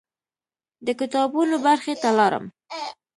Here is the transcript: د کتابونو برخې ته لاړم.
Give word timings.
د 0.85 0.87
کتابونو 0.99 1.55
برخې 1.65 1.93
ته 2.01 2.09
لاړم. 2.17 2.45